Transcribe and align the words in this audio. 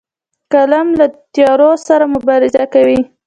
قلم 0.51 0.87
له 0.99 1.05
تیارو 1.33 1.71
سره 1.87 2.05
مبارزه 2.15 2.63
کوي 2.73 2.99